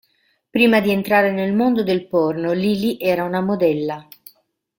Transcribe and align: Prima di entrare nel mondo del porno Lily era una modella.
Prima 0.49 0.79
di 0.79 0.89
entrare 0.89 1.29
nel 1.31 1.53
mondo 1.53 1.83
del 1.83 2.07
porno 2.07 2.53
Lily 2.53 2.97
era 2.99 3.23
una 3.23 3.39
modella. 3.39 4.03